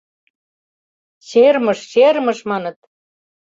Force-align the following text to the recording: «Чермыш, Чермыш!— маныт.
«Чермыш, 1.27 1.79
Чермыш!— 1.91 2.39
маныт. 2.49 2.77